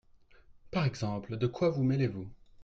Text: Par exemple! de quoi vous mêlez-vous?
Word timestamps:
Par 0.71 0.83
exemple! 0.85 1.37
de 1.37 1.45
quoi 1.45 1.69
vous 1.69 1.83
mêlez-vous? 1.83 2.27